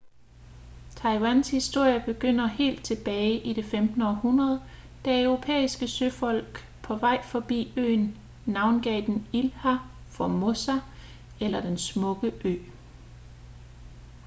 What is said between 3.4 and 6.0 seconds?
i det 15. århundrede da europæiske